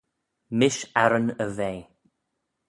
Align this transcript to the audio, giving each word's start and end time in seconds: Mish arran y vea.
Mish 0.57 0.81
arran 1.03 1.27
y 1.37 1.45
vea. 1.57 1.85